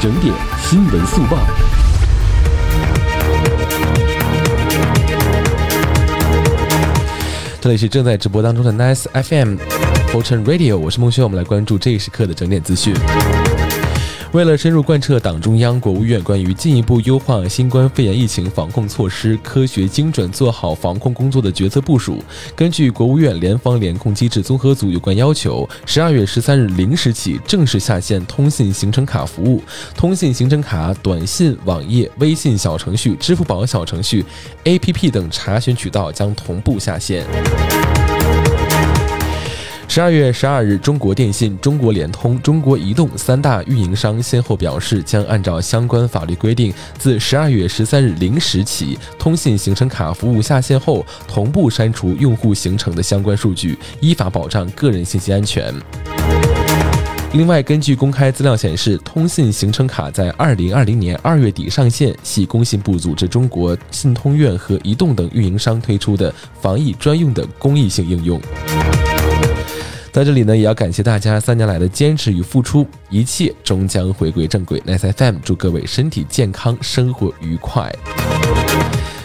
[0.00, 1.38] 整点新闻速报。
[7.60, 12.94] 这里是正在直播当中的 Nice FM，Fortune Radio，我是孟轩，我们来关注这一时刻的整点资讯。
[14.32, 22.22] 为了深入贯彻党中央、国务院关于进一步优化新冠肺炎疫情防控措施、科学精准做好防控工作的决策部署，
[22.54, 29.62] 根据国务院联防联控机制综合组有关要求，十二月十三日零时起正式下线通信行程卡服务。
[29.94, 34.24] 通信行程卡、短信、网页、微信小程序、支付宝小程序、
[34.64, 37.24] APP 等查询渠道将同步下线。
[39.96, 55.74] 十二月十二日，中国电信、中国联通、中国移动三大运营商先后表示，将按照相关法律规定，自十二月十三日零时起，通信行程卡服务下线后，同步删除用户行程的相关数据，依法保障个人信息安全。
[57.32, 66.30] 另外，根据公开资料显示，通信行程卡在二零二零年二月底上线，系工信部组织中国信通院和移动等运营商推出的
[66.60, 68.38] 防疫专用的公益性应用。
[70.16, 74.80] 在这里呢，也要感谢大家三年来的坚持与付出，一切终将回归正轨。
[74.86, 77.94] Nice FM 祝各位身体健康，生活愉快。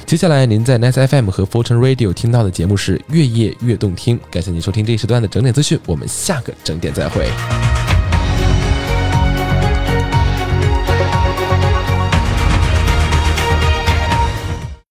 [0.05, 7.29] 接下来您在 Nice FM 和 Fortune Radio 听到的节目是《越夜越动听》，感谢您收听这一时段的整点资讯，我们下个整点再会。